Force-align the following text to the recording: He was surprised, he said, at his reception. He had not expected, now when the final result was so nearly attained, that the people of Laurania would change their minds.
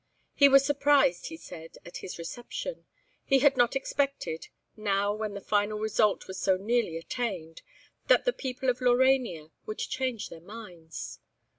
He 0.33 0.49
was 0.49 0.65
surprised, 0.65 1.27
he 1.27 1.37
said, 1.37 1.77
at 1.85 1.97
his 1.97 2.17
reception. 2.17 2.87
He 3.23 3.37
had 3.37 3.55
not 3.55 3.75
expected, 3.75 4.47
now 4.75 5.13
when 5.13 5.35
the 5.35 5.41
final 5.41 5.77
result 5.77 6.27
was 6.27 6.39
so 6.39 6.57
nearly 6.57 6.97
attained, 6.97 7.61
that 8.07 8.25
the 8.25 8.33
people 8.33 8.67
of 8.71 8.79
Laurania 8.81 9.51
would 9.67 9.77
change 9.77 10.29
their 10.29 10.41
minds. 10.41 11.19